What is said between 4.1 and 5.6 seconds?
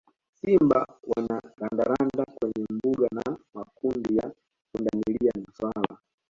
ya pundamilia na